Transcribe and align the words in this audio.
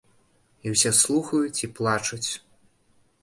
І 0.65 0.71
ўсе 0.75 0.91
слухаюць 1.01 1.63
і 1.67 1.71
плачуць! 1.79 2.29